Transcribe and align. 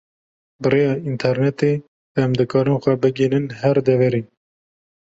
Bi 0.61 0.67
rêya 0.73 0.93
internêtê 1.11 1.71
em 2.21 2.31
dikarin 2.39 2.81
xwe 2.83 2.93
bigihînin 3.01 3.45
her 3.59 3.77
deverê. 3.87 4.21